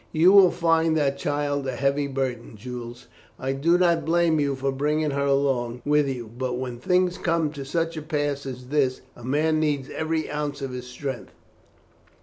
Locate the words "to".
7.51-7.63